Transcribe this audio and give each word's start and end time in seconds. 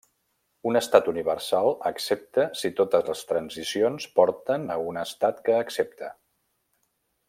Un 0.69 0.77
estat 0.79 1.09
universal 1.11 1.69
accepta 1.91 2.47
si 2.63 2.73
totes 2.81 3.07
les 3.11 3.23
transicions 3.35 4.11
porten 4.21 4.69
a 4.79 4.83
un 4.93 5.01
estat 5.07 5.49
que 5.49 5.63
accepta. 5.63 6.15